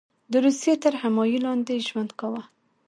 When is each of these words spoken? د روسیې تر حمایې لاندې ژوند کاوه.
د 0.31 0.33
روسیې 0.45 0.73
تر 0.83 0.93
حمایې 1.01 1.39
لاندې 1.45 1.83
ژوند 1.87 2.11
کاوه. 2.19 2.41